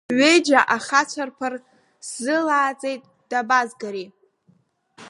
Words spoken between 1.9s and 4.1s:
сзылааӡеит, дабазгари?